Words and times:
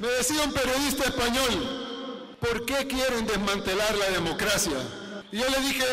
Me 0.00 0.08
decía 0.08 0.42
un 0.42 0.52
periodista 0.52 1.04
español, 1.04 2.36
¿por 2.40 2.64
qué 2.64 2.86
quieren 2.86 3.26
desmantelar 3.26 3.96
la 3.96 4.10
democracia? 4.10 4.78
Y 5.32 5.38
yo 5.38 5.48
le 5.48 5.60
dije, 5.60 5.84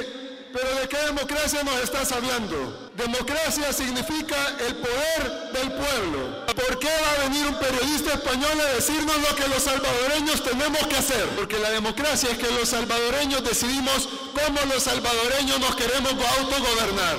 pero 0.54 0.80
¿de 0.80 0.88
qué 0.88 0.98
democracia 0.98 1.64
nos 1.64 1.76
estás 1.82 2.12
hablando? 2.12 2.92
Democracia 2.96 3.74
significa 3.74 4.36
el 4.68 4.76
poder 4.76 5.52
del 5.54 5.72
pueblo. 5.72 6.46
¿Por 6.46 6.80
qué 6.80 6.88
va 6.88 7.12
a 7.12 7.28
venir 7.28 7.48
un 7.48 7.56
periodista 7.56 8.14
español 8.14 8.62
a 8.62 8.76
decirnos 8.76 9.18
lo 9.18 9.36
que 9.36 9.48
los 9.48 9.64
salvadoreños 9.64 10.44
tenemos 10.44 10.86
que 10.86 10.98
hacer? 10.98 11.28
Porque 11.36 11.58
la 11.58 11.72
democracia 11.72 12.30
es 12.30 12.38
que 12.38 12.52
los 12.52 12.70
salvadoreños 12.70 13.44
decidimos 13.44 14.08
cómo 14.34 14.60
los 14.72 14.84
salvadoreños 14.84 15.60
nos 15.60 15.76
queremos 15.76 16.14
autogobernar. 16.38 17.18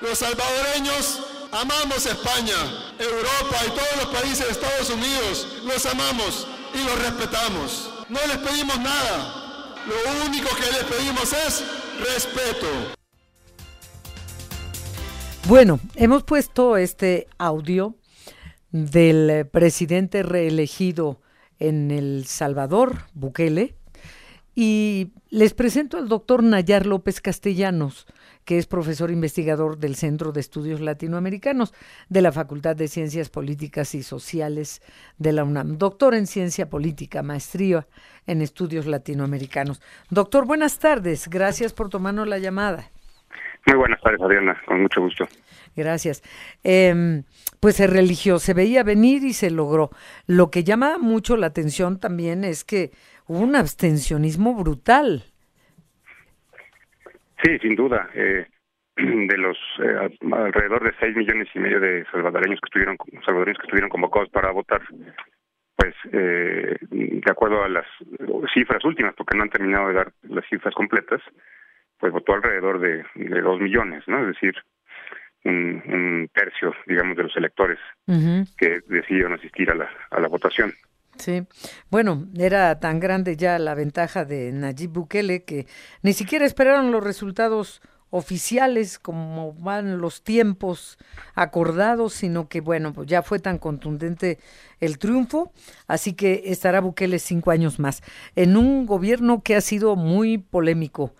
Los 0.00 0.18
salvadoreños 0.18 1.20
amamos 1.54 2.04
España, 2.04 2.56
Europa 2.98 3.56
y 3.66 3.70
todos 3.70 3.96
los 3.96 4.06
países 4.06 4.46
de 4.46 4.52
Estados 4.52 4.90
Unidos. 4.90 5.62
Los 5.64 5.86
amamos 5.86 6.46
y 6.74 6.84
los 6.84 6.98
respetamos. 7.02 7.90
No 8.08 8.18
les 8.26 8.38
pedimos 8.38 8.78
nada. 8.80 9.74
Lo 9.86 10.26
único 10.26 10.48
que 10.56 10.72
les 10.72 10.84
pedimos 10.84 11.32
es 11.32 11.64
respeto. 12.00 12.66
Bueno, 15.46 15.78
hemos 15.94 16.24
puesto 16.24 16.76
este 16.76 17.28
audio 17.38 17.94
del 18.70 19.46
presidente 19.46 20.22
reelegido 20.22 21.20
en 21.58 21.90
El 21.90 22.24
Salvador, 22.26 23.04
Bukele, 23.12 23.76
y 24.54 25.12
les 25.30 25.52
presento 25.54 25.96
al 25.96 26.08
doctor 26.08 26.42
Nayar 26.42 26.86
López 26.86 27.20
Castellanos, 27.20 28.06
que 28.44 28.58
es 28.58 28.66
profesor 28.66 29.10
investigador 29.10 29.78
del 29.78 29.96
Centro 29.96 30.32
de 30.32 30.40
Estudios 30.40 30.80
Latinoamericanos 30.80 31.74
de 32.08 32.22
la 32.22 32.30
Facultad 32.30 32.76
de 32.76 32.88
Ciencias 32.88 33.30
Políticas 33.30 33.94
y 33.94 34.02
Sociales 34.02 34.82
de 35.18 35.32
la 35.32 35.44
UNAM. 35.44 35.78
Doctor 35.78 36.14
en 36.14 36.26
Ciencia 36.26 36.68
Política, 36.68 37.22
maestría 37.22 37.86
en 38.26 38.42
Estudios 38.42 38.86
Latinoamericanos. 38.86 39.82
Doctor, 40.10 40.46
buenas 40.46 40.78
tardes. 40.78 41.28
Gracias 41.28 41.72
por 41.72 41.88
tomarnos 41.88 42.28
la 42.28 42.38
llamada. 42.38 42.90
Muy 43.66 43.78
buenas 43.78 44.00
tardes, 44.02 44.20
Adriana. 44.20 44.60
Con 44.66 44.82
mucho 44.82 45.00
gusto. 45.00 45.26
Gracias. 45.74 46.22
Eh, 46.62 47.22
pues 47.60 47.76
se 47.76 47.86
religió, 47.86 48.38
se 48.38 48.52
veía 48.52 48.82
venir 48.82 49.24
y 49.24 49.32
se 49.32 49.50
logró. 49.50 49.90
Lo 50.26 50.50
que 50.50 50.64
llama 50.64 50.98
mucho 50.98 51.38
la 51.38 51.46
atención 51.46 51.98
también 51.98 52.44
es 52.44 52.62
que 52.62 52.92
hubo 53.26 53.40
un 53.40 53.56
abstencionismo 53.56 54.54
brutal. 54.54 55.24
Sí, 57.42 57.58
sin 57.60 57.76
duda. 57.76 58.08
Eh, 58.14 58.46
de 58.96 59.38
los 59.38 59.56
eh, 59.82 60.16
alrededor 60.32 60.84
de 60.84 60.94
seis 61.00 61.16
millones 61.16 61.48
y 61.54 61.58
medio 61.58 61.80
de 61.80 62.04
salvadoreños 62.12 62.60
que 62.60 62.66
estuvieron 62.66 62.96
salvadoreños 63.24 63.58
que 63.58 63.66
estuvieron 63.66 63.90
convocados 63.90 64.28
para 64.30 64.52
votar, 64.52 64.82
pues 65.76 65.94
eh, 66.12 66.76
de 66.80 67.30
acuerdo 67.30 67.64
a 67.64 67.68
las 67.68 67.86
cifras 68.52 68.84
últimas, 68.84 69.14
porque 69.14 69.36
no 69.36 69.42
han 69.42 69.50
terminado 69.50 69.88
de 69.88 69.94
dar 69.94 70.12
las 70.22 70.46
cifras 70.48 70.74
completas, 70.74 71.20
pues 71.98 72.12
votó 72.12 72.34
alrededor 72.34 72.78
de, 72.78 73.04
de 73.14 73.40
dos 73.40 73.60
millones, 73.60 74.04
¿no? 74.06 74.20
Es 74.20 74.34
decir, 74.34 74.54
un, 75.44 75.82
un 75.86 76.30
tercio, 76.32 76.74
digamos, 76.86 77.16
de 77.16 77.24
los 77.24 77.36
electores 77.36 77.78
que 78.56 78.80
decidieron 78.86 79.34
asistir 79.34 79.70
a 79.70 79.74
la, 79.74 79.90
a 80.10 80.20
la 80.20 80.28
votación. 80.28 80.72
Sí, 81.18 81.46
bueno, 81.90 82.26
era 82.36 82.80
tan 82.80 83.00
grande 83.00 83.36
ya 83.36 83.58
la 83.58 83.74
ventaja 83.74 84.24
de 84.24 84.52
Nayib 84.52 84.90
Bukele 84.90 85.44
que 85.44 85.66
ni 86.02 86.12
siquiera 86.12 86.44
esperaron 86.44 86.90
los 86.90 87.04
resultados 87.04 87.80
oficiales 88.10 89.00
como 89.00 89.54
van 89.54 89.98
los 89.98 90.22
tiempos 90.22 90.98
acordados, 91.34 92.12
sino 92.14 92.48
que 92.48 92.60
bueno, 92.60 92.92
pues 92.92 93.08
ya 93.08 93.22
fue 93.22 93.40
tan 93.40 93.58
contundente 93.58 94.38
el 94.78 94.98
triunfo, 94.98 95.52
así 95.88 96.12
que 96.12 96.44
estará 96.46 96.80
Bukele 96.80 97.18
cinco 97.18 97.50
años 97.50 97.80
más 97.80 98.02
en 98.36 98.56
un 98.56 98.86
gobierno 98.86 99.42
que 99.42 99.56
ha 99.56 99.60
sido 99.60 99.96
muy 99.96 100.38
polémico. 100.38 101.12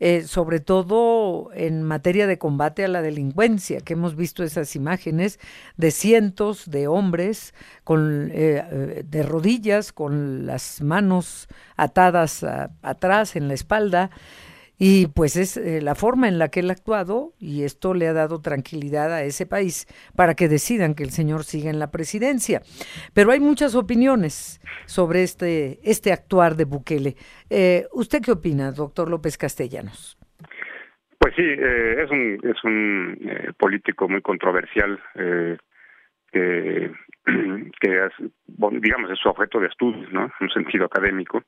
Eh, 0.00 0.22
sobre 0.22 0.58
todo 0.58 1.50
en 1.54 1.84
materia 1.84 2.26
de 2.26 2.36
combate 2.36 2.84
a 2.84 2.88
la 2.88 3.00
delincuencia, 3.00 3.80
que 3.80 3.92
hemos 3.92 4.16
visto 4.16 4.42
esas 4.42 4.74
imágenes 4.74 5.38
de 5.76 5.92
cientos 5.92 6.68
de 6.68 6.88
hombres 6.88 7.54
con, 7.84 8.28
eh, 8.32 8.64
eh, 8.70 9.04
de 9.06 9.22
rodillas, 9.22 9.92
con 9.92 10.46
las 10.46 10.82
manos 10.82 11.46
atadas 11.76 12.44
atrás 12.82 13.36
en 13.36 13.46
la 13.46 13.54
espalda, 13.54 14.10
y 14.78 15.06
pues 15.06 15.36
es 15.36 15.56
eh, 15.56 15.80
la 15.80 15.94
forma 15.94 16.28
en 16.28 16.38
la 16.38 16.48
que 16.48 16.60
él 16.60 16.70
ha 16.70 16.72
actuado 16.72 17.32
y 17.38 17.64
esto 17.64 17.94
le 17.94 18.08
ha 18.08 18.12
dado 18.12 18.40
tranquilidad 18.40 19.12
a 19.12 19.22
ese 19.22 19.46
país 19.46 19.86
para 20.16 20.34
que 20.34 20.48
decidan 20.48 20.94
que 20.94 21.04
el 21.04 21.10
señor 21.10 21.44
siga 21.44 21.70
en 21.70 21.78
la 21.78 21.90
presidencia. 21.90 22.60
Pero 23.14 23.30
hay 23.30 23.40
muchas 23.40 23.76
opiniones 23.76 24.60
sobre 24.86 25.22
este, 25.22 25.78
este 25.88 26.12
actuar 26.12 26.56
de 26.56 26.64
Bukele. 26.64 27.14
Eh, 27.50 27.86
¿Usted 27.92 28.20
qué 28.20 28.32
opina, 28.32 28.72
doctor 28.72 29.08
López 29.08 29.38
Castellanos? 29.38 30.18
Pues 31.18 31.34
sí, 31.36 31.44
eh, 31.44 32.02
es 32.02 32.10
un, 32.10 32.40
es 32.42 32.64
un 32.64 33.54
político 33.56 34.08
muy 34.08 34.20
controversial 34.20 35.00
que, 36.32 36.90
que 37.80 38.08
digamos, 38.80 39.10
es 39.10 39.18
su 39.20 39.28
objeto 39.28 39.60
de 39.60 39.68
estudio, 39.68 40.06
¿no? 40.10 40.24
En 40.24 40.32
un 40.40 40.50
sentido 40.50 40.86
académico, 40.86 41.44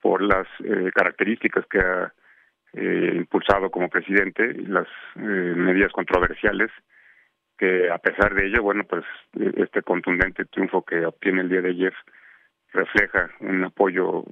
por 0.00 0.22
las 0.22 0.46
características 0.94 1.66
que 1.66 1.78
ha 1.78 2.12
eh, 2.74 3.12
impulsado 3.16 3.70
como 3.70 3.88
presidente 3.88 4.54
las 4.54 4.86
eh, 5.16 5.54
medidas 5.56 5.92
controversiales 5.92 6.70
que 7.58 7.90
a 7.90 7.98
pesar 7.98 8.34
de 8.34 8.46
ello, 8.46 8.62
bueno, 8.62 8.84
pues 8.84 9.04
este 9.56 9.82
contundente 9.82 10.46
triunfo 10.46 10.82
que 10.82 11.04
obtiene 11.04 11.42
el 11.42 11.50
día 11.50 11.60
de 11.60 11.70
ayer 11.70 11.92
refleja 12.72 13.28
un 13.40 13.64
apoyo 13.64 14.24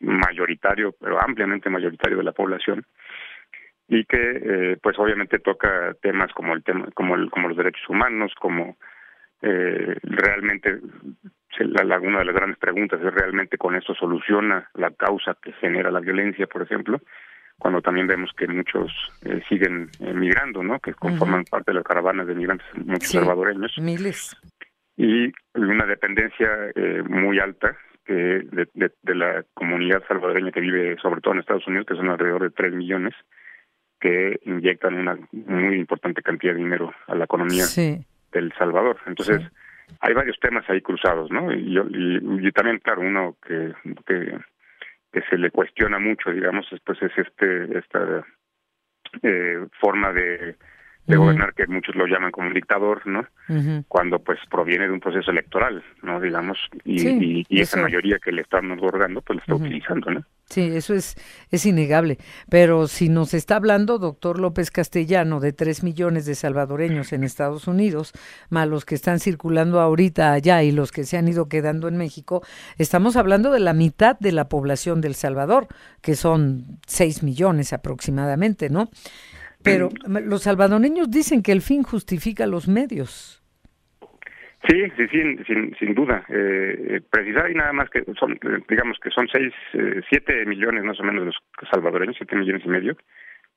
mayoritario, 0.00 0.94
pero 0.98 1.22
ampliamente 1.22 1.68
mayoritario 1.68 2.16
de 2.16 2.24
la 2.24 2.32
población 2.32 2.86
y 3.88 4.04
que 4.04 4.18
eh, 4.18 4.76
pues 4.82 4.98
obviamente 4.98 5.38
toca 5.38 5.94
temas 6.02 6.32
como 6.32 6.54
el 6.54 6.62
tema 6.64 6.88
como 6.94 7.14
el, 7.14 7.30
como 7.30 7.48
los 7.48 7.56
derechos 7.56 7.88
humanos, 7.88 8.32
como 8.40 8.76
eh, 9.42 9.96
realmente 10.02 10.80
la, 11.58 12.00
una 12.00 12.18
de 12.18 12.24
las 12.24 12.34
grandes 12.34 12.58
preguntas 12.58 13.00
es 13.00 13.14
realmente 13.14 13.58
con 13.58 13.76
esto 13.76 13.94
soluciona 13.94 14.68
la 14.74 14.90
causa 14.90 15.36
que 15.40 15.52
genera 15.52 15.90
la 15.90 16.00
violencia, 16.00 16.46
por 16.46 16.62
ejemplo, 16.62 17.00
cuando 17.58 17.80
también 17.80 18.06
vemos 18.06 18.30
que 18.36 18.46
muchos 18.46 18.92
eh, 19.24 19.42
siguen 19.48 19.90
emigrando, 20.00 20.62
¿no? 20.62 20.78
Que 20.78 20.94
conforman 20.94 21.44
parte 21.44 21.70
de 21.70 21.76
las 21.76 21.84
caravanas 21.84 22.26
de 22.26 22.34
migrantes, 22.34 22.66
muchos 22.76 23.10
salvadoreños. 23.10 23.76
Miles. 23.78 24.36
Y 24.96 25.32
una 25.54 25.86
dependencia 25.86 26.48
eh, 26.74 27.02
muy 27.08 27.38
alta 27.38 27.76
de, 28.06 28.68
de, 28.72 29.14
la 29.14 29.44
comunidad 29.52 30.02
salvadoreña 30.06 30.52
que 30.52 30.60
vive 30.60 30.96
sobre 31.02 31.20
todo 31.20 31.34
en 31.34 31.40
Estados 31.40 31.66
Unidos, 31.66 31.86
que 31.86 31.96
son 31.96 32.08
alrededor 32.08 32.42
de 32.42 32.50
3 32.50 32.72
millones, 32.72 33.14
que 34.00 34.38
inyectan 34.44 34.94
una 34.94 35.18
muy 35.32 35.76
importante 35.76 36.22
cantidad 36.22 36.52
de 36.52 36.60
dinero 36.60 36.92
a 37.08 37.14
la 37.14 37.24
economía 37.24 37.64
del 38.32 38.52
Salvador. 38.58 38.98
Entonces, 39.06 39.42
hay 40.00 40.14
varios 40.14 40.38
temas 40.40 40.68
ahí 40.68 40.80
cruzados, 40.80 41.30
¿no? 41.30 41.52
Y, 41.52 41.72
yo, 41.72 41.84
y, 41.88 42.46
y 42.46 42.52
también, 42.52 42.78
claro, 42.78 43.00
uno 43.00 43.36
que, 43.44 43.72
que 44.06 44.38
que 45.16 45.22
se 45.30 45.38
le 45.38 45.50
cuestiona 45.50 45.98
mucho, 45.98 46.30
digamos, 46.30 46.66
pues 46.84 47.00
es 47.00 47.12
este 47.16 47.78
esta 47.78 48.22
eh, 49.22 49.66
forma 49.80 50.12
de, 50.12 50.56
de 51.06 51.16
gobernar 51.16 51.54
que 51.54 51.66
muchos 51.66 51.94
lo 51.94 52.06
llaman 52.06 52.32
como 52.32 52.48
un 52.48 52.54
dictador, 52.54 53.06
¿no? 53.06 53.26
Cuando 53.88 54.18
pues 54.18 54.38
proviene 54.50 54.86
de 54.86 54.92
un 54.92 55.00
proceso 55.00 55.30
electoral, 55.30 55.82
¿no? 56.02 56.20
Digamos, 56.20 56.58
y, 56.84 57.44
y, 57.48 57.60
esa 57.60 57.80
mayoría 57.80 58.18
que 58.18 58.32
le 58.32 58.42
estamos 58.42 58.78
gobernando, 58.78 59.20
pues 59.22 59.36
lo 59.36 59.40
está 59.42 59.54
utilizando, 59.54 60.10
¿no? 60.10 60.24
Sí, 60.48 60.60
eso 60.62 60.94
es, 60.94 61.16
es 61.50 61.66
innegable. 61.66 62.18
Pero 62.48 62.86
si 62.86 63.08
nos 63.08 63.34
está 63.34 63.56
hablando, 63.56 63.98
doctor 63.98 64.38
López 64.38 64.70
Castellano, 64.70 65.40
de 65.40 65.52
tres 65.52 65.82
millones 65.82 66.24
de 66.24 66.36
salvadoreños 66.36 67.12
en 67.12 67.24
Estados 67.24 67.66
Unidos, 67.66 68.12
más 68.48 68.68
los 68.68 68.84
que 68.84 68.94
están 68.94 69.18
circulando 69.18 69.80
ahorita 69.80 70.32
allá 70.32 70.62
y 70.62 70.70
los 70.70 70.92
que 70.92 71.04
se 71.04 71.16
han 71.16 71.26
ido 71.26 71.48
quedando 71.48 71.88
en 71.88 71.96
México, 71.96 72.44
estamos 72.78 73.16
hablando 73.16 73.50
de 73.50 73.60
la 73.60 73.72
mitad 73.72 74.16
de 74.20 74.30
la 74.30 74.48
población 74.48 75.00
del 75.00 75.16
Salvador, 75.16 75.66
que 76.00 76.14
son 76.14 76.78
seis 76.86 77.24
millones 77.24 77.72
aproximadamente, 77.72 78.70
¿no? 78.70 78.88
Pero 79.66 79.88
los 80.24 80.42
salvadoreños 80.42 81.10
dicen 81.10 81.42
que 81.42 81.52
el 81.52 81.60
fin 81.60 81.82
justifica 81.82 82.46
los 82.46 82.68
medios. 82.68 83.42
Sí, 84.68 84.82
sí, 84.96 85.06
sin, 85.08 85.44
sin, 85.44 85.76
sin 85.76 85.94
duda. 85.94 86.24
Eh, 86.28 87.00
precisar 87.10 87.50
y 87.50 87.54
nada 87.54 87.72
más 87.72 87.90
que 87.90 88.02
son, 88.18 88.38
digamos 88.68 88.98
que 89.00 89.10
son 89.10 89.28
seis, 89.28 89.52
eh, 89.74 90.00
siete 90.08 90.44
millones 90.46 90.82
más 90.82 90.98
o 90.98 91.04
menos 91.04 91.26
los 91.26 91.36
salvadoreños, 91.70 92.16
siete 92.16 92.36
millones 92.36 92.62
y 92.64 92.68
medio. 92.68 92.96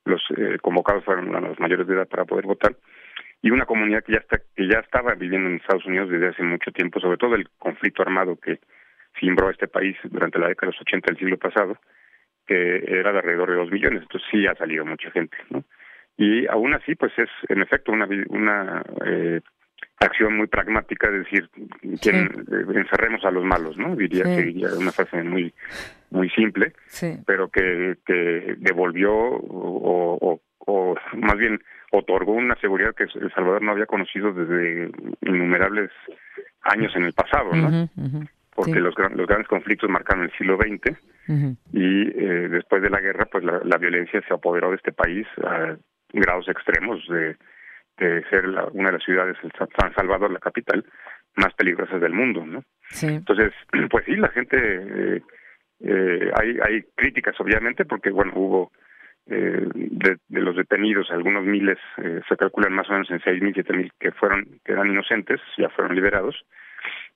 Los 0.04 0.22
eh, 0.36 0.58
convocados 0.60 1.04
fueron 1.04 1.32
los 1.32 1.58
mayores 1.58 1.86
de 1.86 1.94
edad 1.94 2.08
para 2.08 2.24
poder 2.24 2.46
votar 2.46 2.76
y 3.42 3.50
una 3.50 3.64
comunidad 3.64 4.04
que 4.04 4.12
ya 4.12 4.18
está 4.18 4.38
que 4.54 4.68
ya 4.68 4.80
estaba 4.80 5.14
viviendo 5.14 5.48
en 5.48 5.56
Estados 5.56 5.86
Unidos 5.86 6.10
desde 6.10 6.28
hace 6.28 6.42
mucho 6.42 6.70
tiempo, 6.72 7.00
sobre 7.00 7.16
todo 7.16 7.34
el 7.34 7.48
conflicto 7.58 8.02
armado 8.02 8.36
que 8.36 8.60
cimbró 9.18 9.50
este 9.50 9.68
país 9.68 9.96
durante 10.04 10.38
la 10.38 10.48
década 10.48 10.70
de 10.70 10.76
los 10.76 10.82
80 10.82 11.06
del 11.06 11.18
siglo 11.18 11.38
pasado, 11.38 11.76
que 12.46 12.84
era 12.86 13.12
de 13.12 13.18
alrededor 13.18 13.50
de 13.50 13.56
dos 13.56 13.70
millones. 13.70 14.02
Entonces 14.02 14.28
sí 14.30 14.46
ha 14.46 14.54
salido 14.54 14.84
mucha 14.84 15.10
gente, 15.10 15.36
¿no? 15.50 15.59
Y 16.20 16.46
aún 16.48 16.74
así, 16.74 16.94
pues 16.96 17.12
es 17.16 17.30
en 17.48 17.62
efecto 17.62 17.92
una, 17.92 18.06
una 18.28 18.84
eh, 19.06 19.40
acción 19.98 20.36
muy 20.36 20.48
pragmática, 20.48 21.06
es 21.06 21.24
decir, 21.24 21.48
quien, 22.02 22.26
eh, 22.26 22.78
encerremos 22.78 23.24
a 23.24 23.30
los 23.30 23.42
malos, 23.42 23.78
¿no? 23.78 23.96
Diría 23.96 24.24
que 24.24 24.42
diría 24.42 24.68
una 24.78 24.92
frase 24.92 25.22
muy 25.22 25.54
muy 26.10 26.28
simple, 26.28 26.74
pero 27.24 27.48
que, 27.48 27.96
que 28.04 28.54
devolvió 28.58 29.10
o, 29.14 30.42
o, 30.58 30.94
más 31.16 31.38
bien 31.38 31.58
otorgó 31.90 32.32
una 32.32 32.54
seguridad 32.56 32.94
que 32.94 33.04
El 33.04 33.32
Salvador 33.32 33.62
no 33.62 33.72
había 33.72 33.86
conocido 33.86 34.34
desde 34.34 34.90
innumerables 35.22 35.90
años 36.64 36.94
en 36.96 37.04
el 37.04 37.14
pasado, 37.14 37.54
¿no? 37.54 37.88
Porque 38.54 38.78
los, 38.78 38.94
los 39.14 39.26
grandes 39.26 39.48
conflictos 39.48 39.88
marcaron 39.88 40.24
el 40.24 40.32
siglo 40.32 40.58
XX 40.58 40.98
y 41.72 42.08
eh, 42.08 42.48
después 42.50 42.82
de 42.82 42.90
la 42.90 43.00
guerra, 43.00 43.24
pues 43.24 43.42
la, 43.42 43.62
la, 43.64 43.78
violencia 43.78 44.20
se 44.28 44.34
apoderó 44.34 44.68
de 44.68 44.76
este 44.76 44.92
país 44.92 45.26
a 45.42 45.78
grados 46.12 46.48
extremos 46.48 47.06
de, 47.08 47.36
de 47.98 48.24
ser 48.30 48.46
una 48.72 48.88
de 48.88 48.92
las 48.92 49.04
ciudades, 49.04 49.36
San 49.78 49.94
Salvador, 49.94 50.30
la 50.30 50.38
capital, 50.38 50.84
más 51.36 51.54
peligrosas 51.54 52.00
del 52.00 52.12
mundo, 52.12 52.44
¿no? 52.44 52.64
Entonces, 53.02 53.52
pues 53.90 54.04
sí, 54.04 54.16
la 54.16 54.28
gente, 54.28 54.56
eh, 54.56 55.22
eh, 55.80 56.30
hay, 56.40 56.58
hay 56.62 56.82
críticas 56.94 57.38
obviamente, 57.40 57.84
porque 57.84 58.10
bueno, 58.10 58.32
hubo 58.34 58.72
eh, 59.26 59.68
de, 59.74 60.18
de, 60.28 60.40
los 60.40 60.56
detenidos, 60.56 61.10
algunos 61.10 61.44
miles, 61.44 61.78
eh, 61.98 62.20
se 62.28 62.36
calculan 62.36 62.72
más 62.72 62.88
o 62.88 62.92
menos 62.92 63.10
en 63.10 63.20
seis 63.20 63.40
mil, 63.40 63.54
siete 63.54 63.72
mil 63.72 63.92
que 64.00 64.10
fueron, 64.12 64.60
que 64.64 64.72
eran 64.72 64.90
inocentes, 64.90 65.40
ya 65.56 65.68
fueron 65.68 65.94
liberados, 65.94 66.44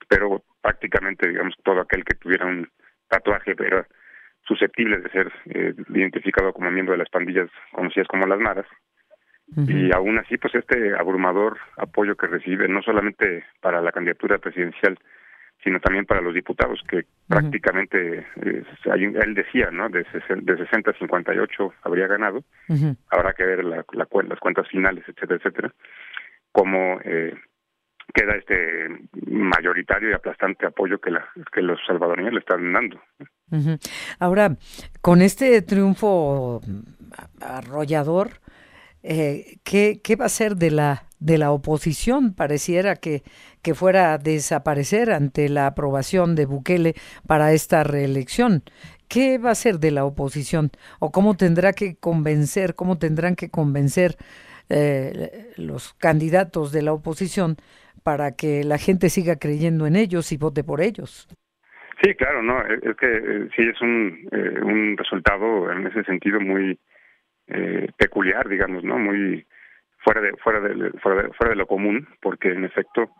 pero 0.08 0.44
prácticamente, 0.60 1.28
digamos, 1.28 1.54
todo 1.64 1.80
aquel 1.80 2.04
que 2.04 2.14
tuviera 2.14 2.46
un 2.46 2.68
tatuaje 3.08 3.54
era 3.58 3.86
susceptible 4.46 4.98
de 4.98 5.10
ser 5.10 5.32
eh, 5.46 5.74
identificado 5.88 6.52
como 6.52 6.70
miembro 6.70 6.92
de 6.92 6.98
las 6.98 7.10
pandillas 7.10 7.50
conocidas 7.72 8.08
como 8.08 8.26
las 8.26 8.38
maras. 8.38 8.66
Y 9.56 9.94
aún 9.94 10.18
así, 10.18 10.38
pues 10.38 10.54
este 10.54 10.96
abrumador 10.98 11.58
apoyo 11.76 12.16
que 12.16 12.26
recibe, 12.26 12.66
no 12.66 12.82
solamente 12.82 13.44
para 13.60 13.82
la 13.82 13.92
candidatura 13.92 14.38
presidencial, 14.38 14.98
sino 15.62 15.80
también 15.80 16.06
para 16.06 16.22
los 16.22 16.34
diputados, 16.34 16.82
que 16.88 17.04
prácticamente, 17.28 18.26
eh, 18.42 18.64
él 18.84 19.34
decía, 19.34 19.70
¿no? 19.70 19.88
De, 19.88 20.04
de 20.04 20.56
60 20.56 20.90
a 20.90 20.94
58 20.94 21.74
habría 21.82 22.06
ganado, 22.06 22.42
habrá 23.10 23.32
que 23.34 23.44
ver 23.44 23.64
la, 23.64 23.84
la, 23.92 24.08
las 24.28 24.40
cuentas 24.40 24.68
finales, 24.68 25.04
etcétera, 25.06 25.36
etcétera, 25.36 25.74
cómo 26.50 26.98
eh, 27.04 27.34
queda 28.14 28.36
este 28.36 28.88
mayoritario 29.26 30.10
y 30.10 30.12
aplastante 30.12 30.66
apoyo 30.66 30.98
que, 31.00 31.10
la, 31.10 31.26
que 31.52 31.60
los 31.62 31.78
salvadoreños 31.86 32.32
le 32.32 32.38
están 32.38 32.72
dando. 32.72 33.00
Ahora, 34.18 34.56
con 35.00 35.20
este 35.20 35.60
triunfo 35.62 36.60
arrollador, 37.40 38.30
eh, 39.02 39.58
¿qué, 39.64 40.00
¿qué 40.02 40.16
va 40.16 40.26
a 40.26 40.30
ser 40.30 40.56
de 40.56 40.70
la 40.70 41.04
de 41.24 41.38
la 41.38 41.52
oposición 41.52 42.34
pareciera 42.34 42.96
que, 42.96 43.22
que 43.62 43.74
fuera 43.74 44.12
a 44.12 44.18
desaparecer 44.18 45.10
ante 45.10 45.48
la 45.48 45.66
aprobación 45.66 46.34
de 46.34 46.44
Bukele 46.44 46.94
para 47.26 47.54
esta 47.54 47.82
reelección. 47.82 48.62
¿Qué 49.08 49.38
va 49.38 49.52
a 49.52 49.54
ser 49.54 49.78
de 49.78 49.90
la 49.90 50.04
oposición? 50.04 50.70
¿O 50.98 51.12
cómo 51.12 51.34
tendrá 51.34 51.72
que 51.72 51.96
convencer, 51.96 52.74
cómo 52.74 52.98
tendrán 52.98 53.36
que 53.36 53.48
convencer 53.48 54.18
eh, 54.68 55.52
los 55.56 55.94
candidatos 55.94 56.72
de 56.72 56.82
la 56.82 56.92
oposición 56.92 57.56
para 58.04 58.36
que 58.36 58.62
la 58.64 58.78
gente 58.78 59.08
siga 59.08 59.36
creyendo 59.36 59.86
en 59.86 59.96
ellos 59.96 60.30
y 60.30 60.36
vote 60.36 60.62
por 60.62 60.80
ellos? 60.80 61.26
Sí, 62.02 62.14
claro, 62.14 62.42
no, 62.42 62.60
es 62.66 62.96
que 62.96 63.06
eh, 63.06 63.48
sí 63.56 63.62
es 63.62 63.80
un, 63.80 64.28
eh, 64.30 64.60
un 64.62 64.96
resultado 64.96 65.72
en 65.72 65.86
ese 65.86 66.04
sentido 66.04 66.40
muy 66.40 66.78
peculiar, 67.98 68.48
digamos, 68.48 68.84
¿no? 68.84 68.98
Muy 68.98 69.46
fuera 70.04 70.20
de 70.20 70.32
fuera 70.36 70.60
de, 70.60 70.90
fuera 71.00 71.50
de, 71.50 71.56
lo 71.56 71.66
común 71.66 72.06
porque 72.20 72.52
en 72.52 72.64
efecto 72.64 73.10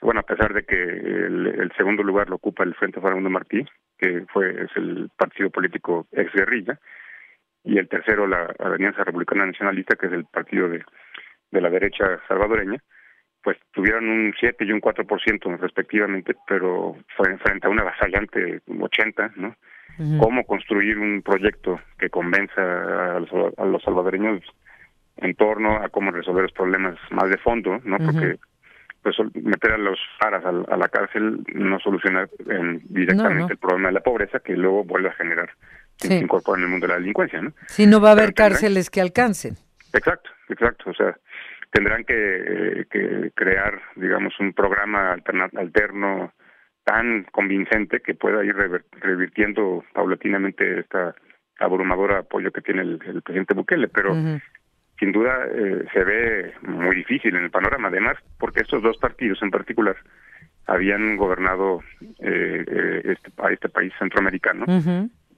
bueno 0.00 0.20
a 0.20 0.24
pesar 0.24 0.52
de 0.52 0.64
que 0.64 0.80
el, 0.80 1.72
segundo 1.76 2.02
lugar 2.02 2.28
lo 2.28 2.36
ocupa 2.36 2.62
el 2.62 2.74
Frente 2.74 3.00
Farabundo 3.00 3.30
Martí 3.30 3.64
que 3.98 4.24
fue 4.32 4.50
es 4.50 4.70
el 4.76 5.10
partido 5.16 5.50
político 5.50 6.06
ex 6.12 6.32
guerrilla 6.32 6.78
y 7.64 7.78
el 7.78 7.88
tercero 7.88 8.26
la 8.26 8.54
Alianza 8.58 9.02
Republicana 9.04 9.46
Nacionalista 9.46 9.96
que 9.96 10.06
es 10.06 10.12
el 10.12 10.26
partido 10.26 10.68
de, 10.68 10.84
de 11.50 11.60
la 11.60 11.70
derecha 11.70 12.20
salvadoreña 12.28 12.78
pues 13.44 13.58
tuvieron 13.72 14.08
un 14.08 14.34
7 14.40 14.64
y 14.64 14.72
un 14.72 14.80
4% 14.80 15.58
respectivamente 15.58 16.34
pero 16.48 16.96
frente 17.16 17.66
a 17.66 17.70
una 17.70 17.82
avasallante 17.82 18.62
80 18.66 19.32
no 19.36 19.54
cómo 20.18 20.44
construir 20.44 20.98
un 20.98 21.22
proyecto 21.22 21.80
que 21.98 22.10
convenza 22.10 23.16
a 23.16 23.20
los, 23.20 23.30
a 23.56 23.64
los 23.64 23.82
salvadoreños 23.82 24.42
en 25.16 25.34
torno 25.34 25.76
a 25.76 25.88
cómo 25.88 26.10
resolver 26.10 26.42
los 26.42 26.52
problemas 26.52 26.96
más 27.10 27.28
de 27.30 27.38
fondo, 27.38 27.80
¿no? 27.84 27.98
Porque 27.98 28.38
pues 29.02 29.16
meter 29.34 29.72
a 29.72 29.78
los 29.78 29.98
aras 30.20 30.44
a, 30.44 30.76
la 30.76 30.88
cárcel 30.88 31.44
no 31.52 31.78
soluciona 31.78 32.26
directamente 32.84 33.52
el 33.52 33.58
problema 33.58 33.88
de 33.88 33.94
la 33.94 34.00
pobreza 34.00 34.40
que 34.40 34.56
luego 34.56 34.82
vuelve 34.82 35.10
a 35.10 35.12
generar 35.12 35.50
sí. 35.96 36.08
se 36.08 36.18
incorpora 36.18 36.58
en 36.58 36.64
el 36.64 36.70
mundo 36.70 36.86
de 36.86 36.94
la 36.94 36.98
delincuencia, 36.98 37.42
¿no? 37.42 37.52
Sí, 37.66 37.86
no 37.86 38.00
va 38.00 38.08
a 38.08 38.12
haber 38.12 38.32
cárceles 38.32 38.88
que 38.88 39.02
alcancen. 39.02 39.56
Exacto, 39.92 40.30
exacto, 40.48 40.90
o 40.90 40.94
sea, 40.94 41.16
tendrán 41.74 42.04
que, 42.04 42.86
que 42.88 43.32
crear, 43.34 43.82
digamos, 43.96 44.38
un 44.38 44.52
programa 44.52 45.16
alterno 45.56 46.32
tan 46.84 47.24
convincente 47.32 47.98
que 47.98 48.14
pueda 48.14 48.44
ir 48.44 48.54
revirtiendo 49.00 49.84
paulatinamente 49.92 50.78
esta 50.78 51.16
abrumadora 51.58 52.20
apoyo 52.20 52.52
que 52.52 52.60
tiene 52.60 52.82
el, 52.82 52.98
presidente 53.24 53.54
Bukele, 53.54 53.88
pero 53.88 54.14
sin 55.00 55.10
duda 55.10 55.46
eh, 55.52 55.84
se 55.92 56.04
ve 56.04 56.54
muy 56.62 56.94
difícil 56.94 57.34
en 57.34 57.44
el 57.44 57.50
panorama, 57.50 57.88
además 57.88 58.18
porque 58.38 58.60
estos 58.60 58.80
dos 58.80 58.96
partidos 58.98 59.42
en 59.42 59.50
particular 59.50 59.96
habían 60.66 61.16
gobernado 61.16 61.80
eh, 62.20 62.64
eh 62.68 63.02
este, 63.04 63.32
a 63.42 63.50
este 63.50 63.68
país 63.68 63.92
centroamericano 63.98 64.64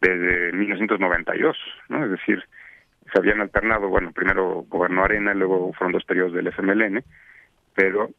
desde 0.03 0.53
1992, 0.53 1.57
¿no? 1.89 2.05
Es 2.05 2.11
decir, 2.11 2.45
se 3.17 3.21
habían 3.21 3.41
alternado, 3.41 3.89
bueno, 3.89 4.13
primero 4.13 4.67
gobernó 4.69 5.05
Arena, 5.05 5.33
luego 5.33 5.73
fueron 5.73 5.93
dos 5.93 6.05
periodos 6.05 6.35
del 6.35 6.49
FMLN, 6.49 7.03
pero 7.75 8.11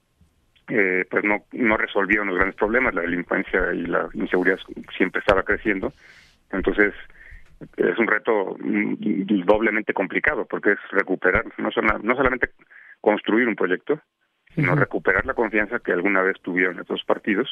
eh, 0.70 1.06
pues 1.10 1.24
no, 1.24 1.44
no 1.52 1.78
resolvieron 1.78 2.28
los 2.28 2.36
grandes 2.36 2.56
problemas, 2.56 2.96
la 2.96 3.02
delincuencia 3.02 3.74
y 3.74 3.86
la 3.86 4.10
inseguridad 4.14 4.58
siempre 4.98 5.20
estaba 5.20 5.44
creciendo, 5.44 5.94
entonces 6.52 6.96
es 7.76 7.98
un 8.00 8.08
reto 8.08 8.58
mm, 8.60 9.46
doblemente 9.46 9.94
complicado 9.94 10.46
porque 10.46 10.72
es 10.72 10.80
recuperar, 10.90 11.46
no, 11.60 11.70
no 12.02 12.16
solamente 12.16 12.50
construir 13.00 13.48
un 13.48 13.56
proyecto, 13.56 14.02
sino 14.56 14.74
recuperar 14.74 15.28
la 15.28 15.36
confianza 15.36 15.78
que 15.78 15.92
alguna 15.92 16.24
vez 16.24 16.38
tuvieron 16.42 16.80
estos 16.80 17.04
partidos 17.04 17.48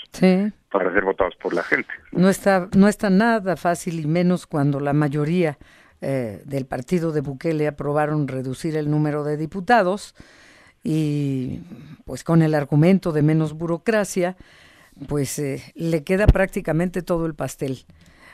para 0.71 0.91
ser 0.91 1.03
votados 1.03 1.35
por 1.35 1.53
la 1.53 1.61
gente. 1.61 1.93
No 2.11 2.29
está, 2.29 2.67
no 2.75 2.87
está 2.87 3.11
nada 3.11 3.55
fácil 3.55 3.99
y 3.99 4.07
menos 4.07 4.47
cuando 4.47 4.79
la 4.79 4.93
mayoría 4.93 5.59
eh, 6.07 6.43
del 6.45 6.67
partido 6.67 7.11
de 7.11 7.21
Bukele 7.21 7.67
aprobaron 7.67 8.27
reducir 8.27 8.77
el 8.77 8.91
número 8.91 9.23
de 9.23 9.37
diputados 9.37 10.13
y 10.83 11.61
pues 12.05 12.23
con 12.23 12.43
el 12.43 12.53
argumento 12.53 13.11
de 13.11 13.23
menos 13.23 13.53
burocracia, 13.53 14.37
pues 15.07 15.39
eh, 15.39 15.63
le 15.73 16.03
queda 16.03 16.27
prácticamente 16.27 17.01
todo 17.01 17.25
el 17.25 17.33
pastel 17.33 17.87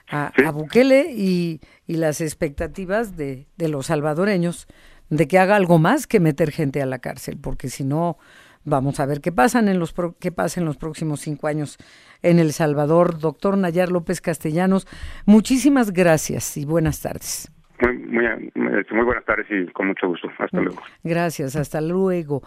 a, 0.10 0.34
Bukele 0.51 1.13
y, 1.13 1.62
y, 1.88 1.96
las 1.96 2.20
expectativas 2.20 3.16
de, 3.16 3.48
de 3.56 3.70
los 3.70 3.86
salvadoreños 3.86 4.68
de 5.10 5.30
que 5.30 5.40
haga 5.40 5.56
algo 5.56 5.80
más 5.80 6.08
que 6.08 6.20
meter 6.20 6.51
gente 6.51 6.82
a 6.82 6.86
la 6.86 7.00
cárcel, 7.00 7.38
porque 7.38 7.70
si 7.70 7.86
no, 7.86 8.18
vamos 8.66 9.00
a 9.00 9.06
ver 9.06 9.22
qué 9.22 9.32
pasan 9.32 9.70
en 9.70 9.80
los 9.80 9.96
qué 10.20 10.34
pasa 10.34 10.60
en 10.60 10.66
los 10.66 10.75
próximos 10.75 11.22
cinco 11.22 11.48
años 11.48 11.78
en 12.22 12.38
El 12.38 12.51
Salvador. 12.51 13.18
Doctor 13.18 13.58
Nayar 13.58 13.90
López 13.94 14.20
Castellanos, 14.20 14.88
muchísimas 15.25 15.92
gracias 15.92 16.58
y 16.58 16.66
buenas 16.66 17.00
tardes. 17.00 17.50
Muy, 17.81 17.97
muy, 17.97 18.83
muy 18.91 19.05
buenas 19.05 19.25
tardes 19.25 19.47
y 19.50 19.65
con 19.71 19.88
mucho 19.88 20.07
gusto. 20.07 20.29
Hasta 20.38 20.61
luego. 20.61 20.81
Gracias, 21.03 21.55
hasta 21.55 21.81
luego. 21.81 22.41